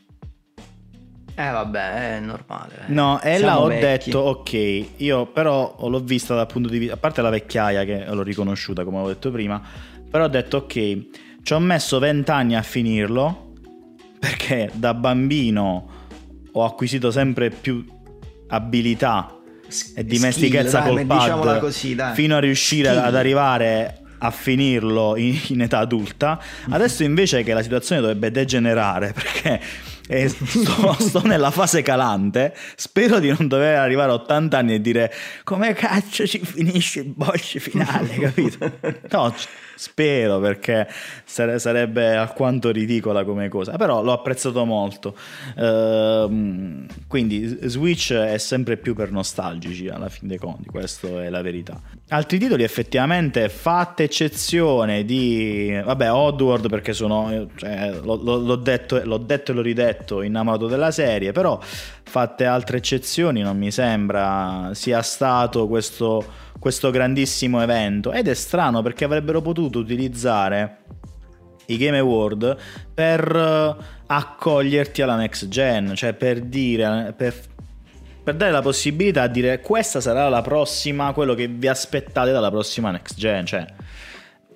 [1.36, 2.86] Eh vabbè, è normale.
[2.86, 2.92] Eh.
[2.92, 4.10] No, e là ho vecchi.
[4.10, 8.04] detto ok, io però l'ho vista dal punto di vista, a parte la vecchiaia che
[8.06, 9.60] l'ho riconosciuta come ho detto prima,
[10.08, 11.06] però ho detto ok,
[11.42, 13.52] ci ho messo vent'anni a finirlo
[14.20, 15.88] perché da bambino
[16.52, 17.84] ho acquisito sempre più
[18.48, 19.36] abilità
[19.96, 23.02] e dimestichezza Skill, col pad così, fino a riuscire Skill.
[23.02, 26.40] ad arrivare a finirlo in, in, età adulta.
[26.70, 29.61] Adesso invece che la situazione dovrebbe degenerare perché
[30.09, 34.81] eh, sto, sto, nella fase calante, spero di non dover arrivare a 80 anni e
[34.81, 35.12] dire
[35.44, 38.72] come cazzo ci finisce il boss finale, capito?
[39.11, 39.35] No,
[39.76, 40.88] Spero perché
[41.24, 45.16] sarebbe alquanto ridicola come cosa, però l'ho apprezzato molto.
[45.56, 51.42] Ehm, quindi Switch è sempre più per nostalgici alla fin dei conti, questa è la
[51.42, 51.80] verità.
[52.08, 59.50] Altri titoli effettivamente, fatta eccezione di, vabbè, Oddworld perché sono, cioè, l'ho, detto, l'ho detto
[59.50, 65.66] e l'ho ridetto, innamorato della serie, però fatte altre eccezioni non mi sembra sia stato
[65.66, 68.12] questo questo grandissimo evento.
[68.12, 70.78] Ed è strano perché avrebbero potuto utilizzare
[71.66, 72.56] i Game Award
[72.92, 77.34] per eh, accoglierti alla next gen, cioè per dire per,
[78.22, 82.50] per dare la possibilità di dire questa sarà la prossima, quello che vi aspettate dalla
[82.50, 83.66] prossima next gen, cioè.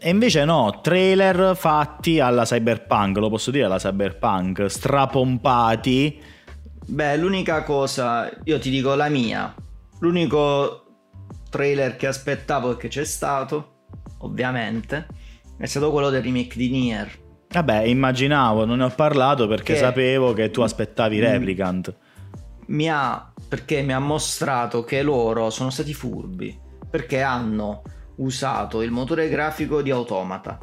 [0.01, 6.23] E invece no, trailer fatti alla cyberpunk, lo posso dire alla cyberpunk, strapompati.
[6.87, 9.53] Beh, l'unica cosa, io ti dico la mia,
[9.99, 10.88] l'unico
[11.49, 13.85] trailer che aspettavo e che c'è stato,
[14.19, 15.07] ovviamente,
[15.59, 17.27] è stato quello del remake di Nier.
[17.51, 21.97] Vabbè, immaginavo, non ne ho parlato perché che sapevo che tu aspettavi Replicant.
[22.67, 26.59] Mi ha, perché mi ha mostrato che loro sono stati furbi,
[26.91, 27.83] perché hanno
[28.17, 30.59] usato il motore grafico di Automata.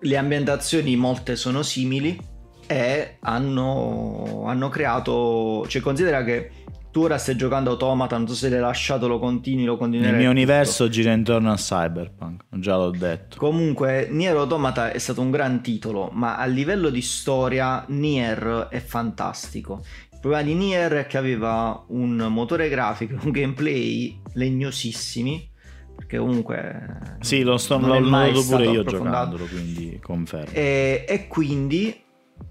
[0.00, 2.18] Le ambientazioni molte sono simili
[2.66, 6.52] e hanno, hanno creato, cioè considera che
[6.90, 10.14] tu ora stai giocando Automata, non so se l'hai lasciato, lo continui, lo continuerai.
[10.14, 13.36] Il mio universo gira intorno a Cyberpunk, già l'ho detto.
[13.38, 18.80] Comunque, Nier Automata è stato un gran titolo, ma a livello di storia Nier è
[18.80, 19.82] fantastico.
[20.12, 25.48] Il problema di Nier è che aveva un motore grafico, un gameplay legnosissimi,
[25.94, 27.16] perché comunque...
[27.20, 30.52] Sì, lo sto l'ho notato pure io giocandolo, quindi confermo.
[30.52, 32.02] E, e quindi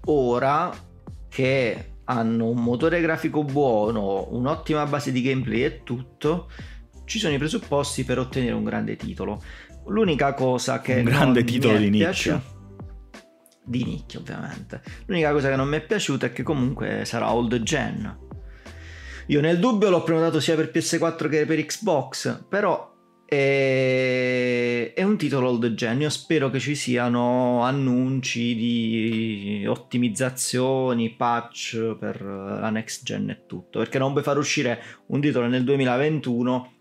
[0.06, 0.72] ora
[1.28, 6.50] che hanno un motore grafico buono, un'ottima base di gameplay e tutto,
[7.04, 9.40] ci sono i presupposti per ottenere un grande titolo.
[9.86, 10.96] L'unica cosa che...
[10.96, 12.42] Un grande titolo di nicchia.
[13.64, 14.82] Di nicchia ovviamente.
[15.06, 18.18] L'unica cosa che non mi è piaciuta è che comunque sarà old gen.
[19.26, 22.92] Io nel dubbio l'ho prenotato sia per PS4 che per Xbox, però
[23.30, 26.00] è un titolo old gen.
[26.00, 33.78] Io spero che ci siano annunci di ottimizzazioni, patch per la next gen e tutto.
[33.78, 36.72] Perché non puoi far uscire un titolo nel 2021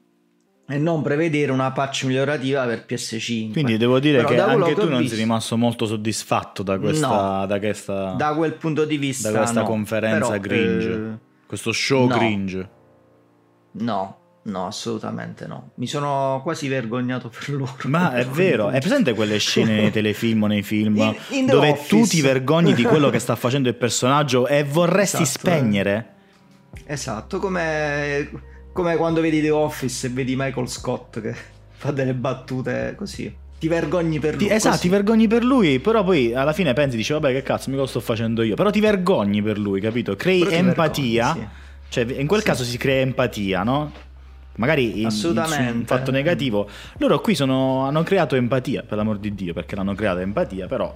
[0.67, 3.51] e non prevedere una patch migliorativa per PS5.
[3.51, 5.15] Quindi devo dire Però che anche tu non visto...
[5.15, 7.07] sei rimasto molto soddisfatto da questa,
[7.39, 9.67] no, da, questa, da quel punto di vista da questa no.
[9.67, 11.17] conferenza Però, cringe, eh...
[11.45, 12.17] questo show no.
[12.17, 12.69] cringe.
[13.71, 15.71] No, No, assolutamente no.
[15.75, 17.75] Mi sono quasi vergognato per loro.
[17.83, 21.71] Ma è vero, è presente quelle scene nei telefilm o nei film in, in dove
[21.71, 21.87] office.
[21.87, 26.13] tu ti vergogni di quello che sta facendo il personaggio e vorresti esatto, spegnere?
[26.73, 26.93] Eh.
[26.93, 28.29] Esatto, come,
[28.71, 31.35] come quando vedi The Office e vedi Michael Scott che
[31.75, 33.47] fa delle battute così.
[33.59, 34.47] Ti vergogni per lui.
[34.47, 37.69] Ti, esatto, ti vergogni per lui, però poi alla fine pensi, dici, vabbè che cazzo,
[37.69, 38.55] mica lo sto facendo io.
[38.55, 40.15] Però ti vergogni per lui, capito?
[40.15, 41.25] Crei empatia.
[41.25, 41.67] Vergogni, sì.
[41.89, 42.45] Cioè, in quel sì.
[42.45, 43.91] caso si crea empatia, no?
[44.59, 46.69] Magari in, in, un fatto negativo.
[46.97, 50.95] Loro qui sono, hanno creato empatia, per l'amor di Dio, perché l'hanno creata empatia, però...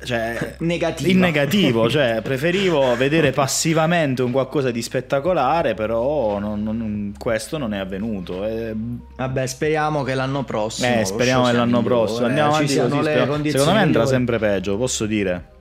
[0.00, 1.10] Cioè, negativo.
[1.10, 7.74] In negativo, cioè preferivo vedere passivamente un qualcosa di spettacolare, però non, non, questo non
[7.74, 8.46] è avvenuto.
[8.46, 8.72] E...
[9.16, 11.00] Vabbè, speriamo che l'anno prossimo.
[11.00, 12.26] Eh, speriamo che l'anno prossimo.
[12.26, 15.56] Andiamo avanti così, Secondo me andrà sempre peggio, posso dire.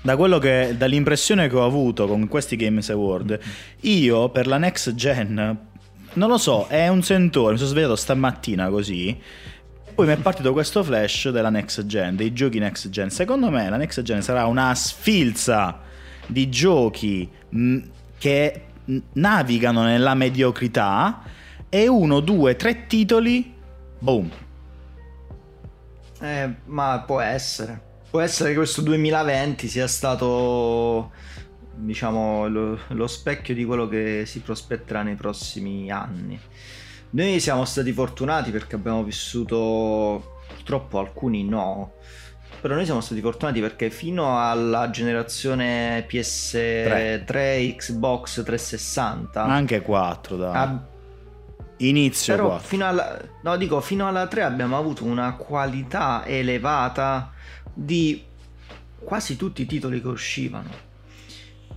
[0.00, 3.38] Da quello che, dall'impressione che ho avuto con questi Games Award,
[3.82, 5.70] io per la next gen
[6.14, 7.52] non lo so, è un sentore.
[7.52, 9.18] Mi sono svegliato stamattina così.
[9.94, 13.10] Poi mi è partito questo flash della next gen, dei giochi next gen.
[13.10, 15.80] Secondo me la next gen sarà una sfilza
[16.26, 17.78] di giochi mh,
[18.18, 18.64] che
[19.12, 21.22] navigano nella mediocrità
[21.68, 23.54] e uno, due, tre titoli,
[23.98, 24.30] boom.
[26.20, 27.90] Eh, ma può essere.
[28.10, 31.10] Può essere che questo 2020 sia stato
[31.74, 36.38] diciamo, lo, lo specchio di quello che si prospetterà nei prossimi anni.
[37.10, 41.92] Noi siamo stati fortunati perché abbiamo vissuto, purtroppo alcuni no,
[42.62, 47.74] però noi siamo stati fortunati perché fino alla generazione PS3, 3.
[47.76, 50.84] Xbox 360, anche 4 da ab-
[51.78, 52.68] inizio però 4.
[52.68, 57.32] fino alla no dico fino alla 3 abbiamo avuto una qualità elevata
[57.74, 58.22] di
[59.00, 60.70] quasi tutti i titoli che uscivano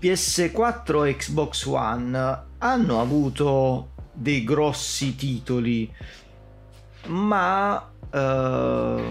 [0.06, 5.92] PS4 e Xbox One hanno avuto dei grossi titoli,
[7.08, 9.04] ma eh,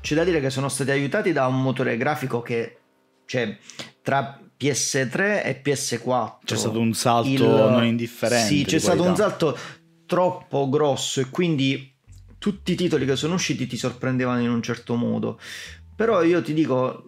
[0.00, 2.78] c'è da dire che sono stati aiutati da un motore grafico che
[3.26, 3.58] cioè,
[4.00, 8.46] tra PS3 e PS4 c'è stato un salto il, non indifferente.
[8.46, 9.58] Sì, c'è stato un salto
[10.06, 11.94] troppo grosso e quindi
[12.38, 15.38] tutti i titoli che sono usciti ti sorprendevano in un certo modo.
[15.96, 17.02] Però io ti dico,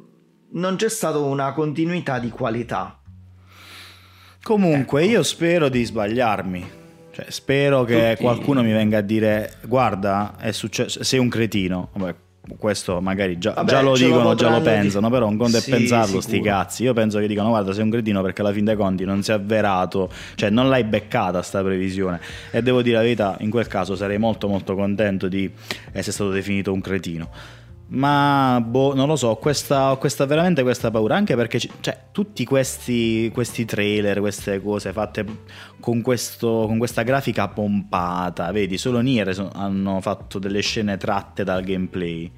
[0.54, 2.99] non c'è stata una continuità di qualità.
[4.42, 5.10] Comunque, ecco.
[5.10, 6.70] io spero di sbagliarmi.
[7.12, 8.22] Cioè, spero che Tutti...
[8.22, 11.90] qualcuno mi venga a dire: Guarda, è successo, sei un cretino.
[11.92, 12.14] Vabbè,
[12.56, 15.12] questo magari già, Vabbè, già lo dicono, lo già lo pensano, di...
[15.12, 16.22] però un conto sì, è pensarlo, sicuro.
[16.22, 16.82] sti cazzi.
[16.84, 19.30] Io penso che dicano: Guarda, sei un cretino perché alla fin dei conti non si
[19.30, 22.20] è avverato, cioè non l'hai beccata sta previsione.
[22.50, 25.50] E devo dire la verità, in quel caso sarei molto, molto contento di
[25.92, 27.58] essere stato definito un cretino.
[27.92, 33.30] Ma boh, non lo so, questa, questa veramente questa paura, anche perché cioè, tutti questi,
[33.34, 35.24] questi, trailer, queste cose fatte
[35.80, 41.64] con, questo, con, questa grafica pompata, vedi, solo Nier hanno fatto delle scene tratte dal
[41.64, 42.30] gameplay.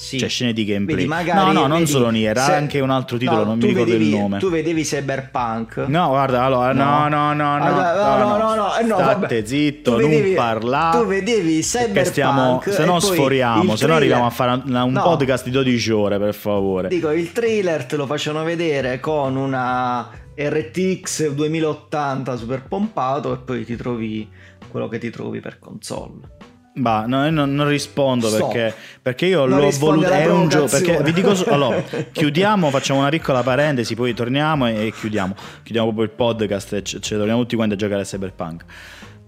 [0.00, 0.16] Sì.
[0.16, 0.96] Cioè scene di gameplay.
[0.96, 2.54] Vedi, magari, no, no, non vedi, solo Nier, era se...
[2.54, 4.38] anche un altro titolo, no, non mi ricordo vedevi, il nome.
[4.38, 5.76] Tu vedevi Cyberpunk?
[5.88, 9.96] No, guarda, allora, no, no, no, no, allora, no, no, no, no, no, State zitto,
[9.96, 10.98] vedevi, non parlare.
[10.98, 15.02] Tu vedevi Cyberpunk stiamo, se no sforiamo, se no arriviamo a fare un, un no.
[15.02, 16.88] podcast di 12 ore, per favore.
[16.88, 23.66] Dico, il trailer te lo facevano vedere con una RTX 2080 super pompato e poi
[23.66, 24.26] ti trovi
[24.70, 26.38] quello che ti trovi per console.
[26.72, 28.46] Bah, no, non, non rispondo so.
[28.46, 30.08] perché, perché, io non l'ho voluto.
[30.08, 30.66] È un gioco.
[30.66, 31.32] Perché vi dico.
[31.48, 35.34] Allora, chiudiamo, facciamo una piccola parentesi, poi torniamo e, e chiudiamo.
[35.62, 38.64] Chiudiamo proprio il podcast e ci torniamo tutti quanti a giocare a Cyberpunk.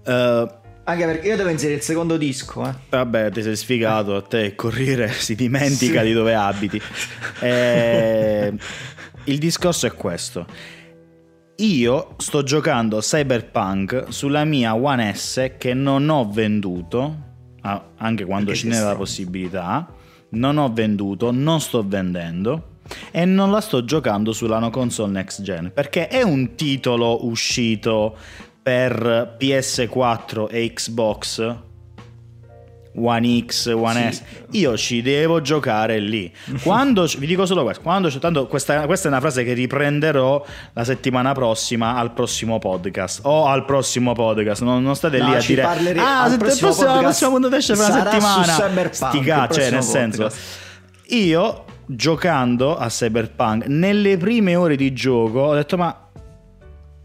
[0.04, 2.64] Uh, anche perché io devo inserire il secondo disco.
[2.64, 2.74] Eh.
[2.90, 4.14] Vabbè, ti sei sfigato.
[4.14, 6.06] A te correre si dimentica sì.
[6.06, 6.80] di dove abiti.
[7.40, 8.52] Eh,
[9.24, 10.46] il discorso è questo.
[11.56, 17.30] Io sto giocando Cyberpunk sulla mia One S che non ho venduto
[17.62, 19.86] anche quando ce n'era la possibilità,
[20.30, 22.70] non ho venduto, non sto vendendo
[23.10, 28.16] e non la sto giocando sulla no console next gen perché è un titolo uscito
[28.60, 31.56] per PS4 e Xbox
[32.94, 34.18] One X, One sì.
[34.18, 34.22] S.
[34.50, 36.32] Io ci devo giocare lì.
[36.62, 40.84] Quando, vi dico solo questo: quando, tanto questa, questa, è una frase che riprenderò la
[40.84, 43.20] settimana prossima al prossimo podcast.
[43.24, 44.62] O al prossimo podcast.
[44.62, 47.90] Non, non state no, lì a dire: Ah, la prossima, prossima, prossima puntata esce per
[47.90, 48.92] una settimana.
[48.92, 50.30] Stica, cioè, nel senso,
[51.06, 56.08] io giocando a Cyberpunk, nelle prime ore di gioco, ho detto: Ma,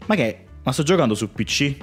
[0.04, 0.44] ma che?
[0.62, 1.76] Ma sto giocando su PC?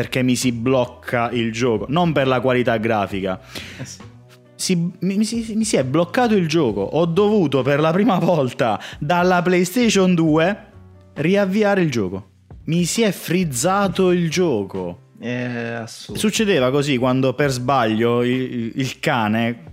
[0.00, 3.38] Perché mi si blocca il gioco, non per la qualità grafica.
[3.78, 4.08] Eh
[4.54, 6.80] si, mi, mi, mi, si è bloccato il gioco.
[6.80, 10.66] Ho dovuto per la prima volta dalla PlayStation 2
[11.14, 12.28] riavviare il gioco.
[12.64, 15.08] Mi si è frizzato il gioco.
[15.86, 19.64] Succedeva così quando per sbaglio il, il cane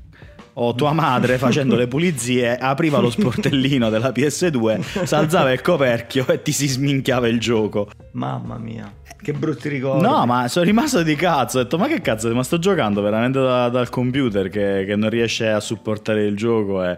[0.53, 6.28] o tua madre facendo le pulizie apriva lo sportellino della PS2, si alzava il coperchio
[6.28, 7.89] e ti si sminchiava il gioco.
[8.11, 8.91] Mamma mia.
[9.22, 10.03] Che brutti ricordi.
[10.03, 11.59] No, ma sono rimasto di cazzo.
[11.59, 15.09] Ho detto, ma che cazzo, ma sto giocando veramente da, dal computer che, che, non
[15.09, 16.97] riesce a supportare il gioco e,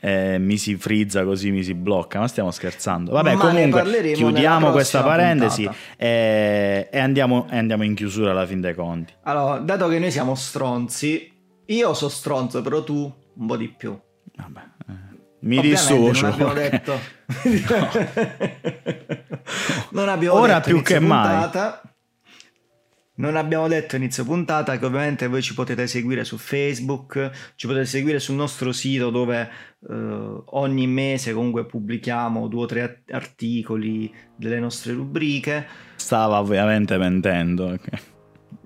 [0.00, 2.18] e, mi si frizza così, mi si blocca.
[2.18, 3.12] Ma stiamo scherzando.
[3.12, 8.60] Vabbè, ma comunque, chiudiamo questa parentesi e, e, andiamo, e andiamo in chiusura alla fin
[8.60, 9.12] dei conti.
[9.22, 11.32] Allora, dato che noi siamo stronzi,
[11.66, 13.96] io so stronzo, però tu un po' di più.
[14.34, 14.60] Vabbè.
[14.88, 15.10] Eh.
[15.42, 16.34] Mi dissocio.
[16.36, 16.98] Non detto.
[19.92, 21.80] non abbiamo Ora detto più che puntata.
[21.82, 21.90] mai.
[23.14, 27.84] Non abbiamo detto inizio puntata che ovviamente voi ci potete seguire su Facebook, ci potete
[27.84, 29.50] seguire sul nostro sito dove
[29.88, 35.66] eh, ogni mese comunque pubblichiamo due o tre articoli delle nostre rubriche.
[35.96, 37.78] Stava ovviamente mentendo.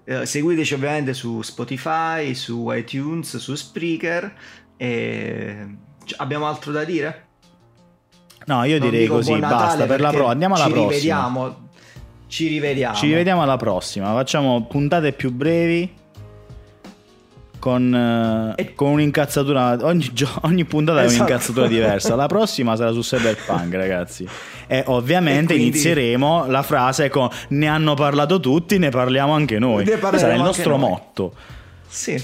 [0.05, 4.33] Eh, seguiteci ovviamente su Spotify, su iTunes, su Spreaker
[4.77, 5.77] e
[6.19, 7.26] abbiamo altro da dire?
[8.47, 10.27] No, io non direi così, basta per la pro.
[10.27, 10.91] Andiamo alla ci prossima.
[10.91, 11.57] Rivediamo.
[12.29, 12.95] Ci rivediamo.
[12.95, 14.13] Ci rivediamo alla prossima.
[14.13, 16.05] Facciamo puntate più brevi.
[17.59, 18.75] Con, eh, e...
[18.75, 19.79] con un'incazzatura.
[19.83, 20.09] Ogni,
[20.43, 21.15] ogni puntata esatto.
[21.15, 22.15] è un'incazzatura diversa.
[22.15, 24.29] La prossima sarà su Cyberpunk, ragazzi.
[24.69, 25.77] E ovviamente e quindi...
[25.77, 29.85] inizieremo la frase con ne hanno parlato tutti, ne parliamo anche noi.
[29.85, 30.89] Questo sarà il nostro noi.
[30.89, 31.33] motto.
[31.89, 32.23] Sì.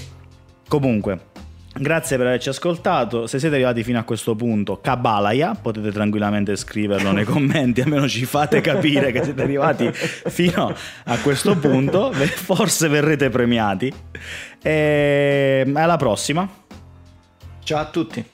[0.69, 1.31] Comunque.
[1.75, 3.25] Grazie per averci ascoltato.
[3.25, 8.25] Se siete arrivati fino a questo punto, Kabalaya, potete tranquillamente scriverlo nei commenti, almeno ci
[8.25, 10.73] fate capire che siete arrivati fino
[11.05, 12.11] a questo punto.
[12.11, 13.91] Forse verrete premiati.
[14.61, 16.47] E alla prossima.
[17.63, 18.32] Ciao a tutti.